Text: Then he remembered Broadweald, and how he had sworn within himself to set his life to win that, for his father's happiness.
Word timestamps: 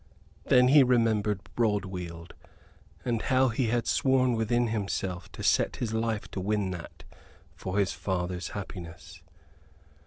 Then 0.45 0.69
he 0.69 0.81
remembered 0.81 1.41
Broadweald, 1.55 2.33
and 3.05 3.21
how 3.21 3.49
he 3.49 3.67
had 3.67 3.85
sworn 3.85 4.33
within 4.33 4.69
himself 4.69 5.31
to 5.33 5.43
set 5.43 5.75
his 5.75 5.93
life 5.93 6.27
to 6.31 6.41
win 6.41 6.71
that, 6.71 7.03
for 7.55 7.77
his 7.77 7.91
father's 7.93 8.47
happiness. 8.57 9.21